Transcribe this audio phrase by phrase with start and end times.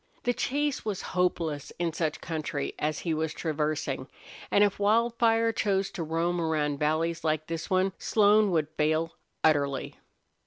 [0.23, 4.07] The chase was hopeless in such country as he was traversing,
[4.49, 9.97] and if Wildfire chose to roam around valleys like this one Slone would fail utterly.